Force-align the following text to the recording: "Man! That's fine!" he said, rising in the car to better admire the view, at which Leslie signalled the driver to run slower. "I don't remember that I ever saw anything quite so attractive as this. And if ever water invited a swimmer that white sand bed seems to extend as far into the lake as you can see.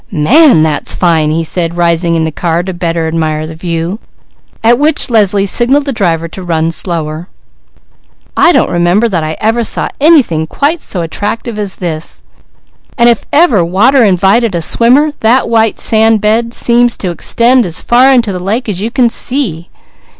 "Man! 0.09 0.63
That's 0.63 0.95
fine!" 0.95 1.29
he 1.29 1.43
said, 1.43 1.77
rising 1.77 2.15
in 2.15 2.23
the 2.23 2.31
car 2.31 2.63
to 2.63 2.73
better 2.73 3.07
admire 3.07 3.45
the 3.45 3.53
view, 3.53 3.99
at 4.63 4.79
which 4.79 5.11
Leslie 5.11 5.45
signalled 5.45 5.85
the 5.85 5.91
driver 5.93 6.27
to 6.27 6.41
run 6.43 6.71
slower. 6.71 7.27
"I 8.35 8.51
don't 8.51 8.71
remember 8.71 9.07
that 9.07 9.23
I 9.23 9.37
ever 9.39 9.63
saw 9.63 9.89
anything 9.99 10.47
quite 10.47 10.79
so 10.79 11.01
attractive 11.03 11.59
as 11.59 11.75
this. 11.75 12.23
And 12.97 13.09
if 13.09 13.27
ever 13.31 13.63
water 13.63 14.03
invited 14.03 14.55
a 14.55 14.61
swimmer 14.63 15.11
that 15.19 15.47
white 15.47 15.77
sand 15.77 16.19
bed 16.19 16.51
seems 16.55 16.97
to 16.97 17.11
extend 17.11 17.67
as 17.67 17.79
far 17.79 18.11
into 18.11 18.31
the 18.33 18.39
lake 18.39 18.67
as 18.67 18.81
you 18.81 18.89
can 18.89 19.07
see. 19.07 19.69